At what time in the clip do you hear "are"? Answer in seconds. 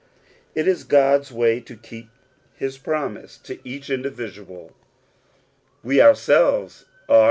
7.07-7.19